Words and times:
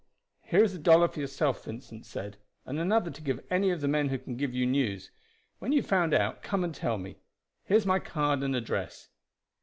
"Here 0.41 0.63
is 0.63 0.73
a 0.73 0.79
dollar 0.79 1.07
for 1.07 1.19
yourself," 1.19 1.63
Vincent 1.65 2.07
said, 2.07 2.37
"and 2.65 2.79
another 2.79 3.11
to 3.11 3.21
give 3.21 3.37
to 3.37 3.53
any 3.53 3.69
of 3.69 3.81
the 3.81 3.87
men 3.87 4.09
who 4.09 4.17
can 4.17 4.35
give 4.35 4.51
you 4.51 4.65
the 4.65 4.71
news. 4.71 5.11
When 5.59 5.71
you 5.73 5.81
have 5.81 5.89
found 5.91 6.15
out 6.15 6.41
come 6.41 6.63
and 6.63 6.73
tell 6.73 6.97
me. 6.97 7.19
Here 7.65 7.77
is 7.77 7.85
my 7.85 7.99
card 7.99 8.41
and 8.41 8.55
address." 8.55 9.09